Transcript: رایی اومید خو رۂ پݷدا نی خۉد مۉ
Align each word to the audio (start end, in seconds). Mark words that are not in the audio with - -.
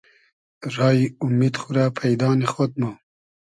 رایی 0.75 1.05
اومید 1.21 1.55
خو 1.61 1.69
رۂ 1.75 1.83
پݷدا 1.95 2.29
نی 2.39 2.47
خۉد 2.53 2.71
مۉ 2.81 2.91